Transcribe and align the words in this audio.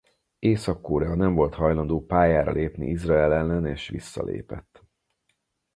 Észak-Korea 0.39 1.15
nem 1.15 1.35
volt 1.35 1.53
hajlandó 1.53 2.05
pályára 2.05 2.51
lépni 2.51 2.87
Izrael 2.89 3.33
ellen 3.33 3.65
és 3.65 3.87
visszalépett. 3.87 4.83